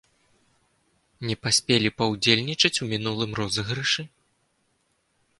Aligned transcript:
Не 1.29 1.33
паспелі 1.43 1.89
паўдзельнічаць 2.01 2.71
у 2.85 2.87
мінулым 2.93 3.31
розыгрышы? 3.41 4.07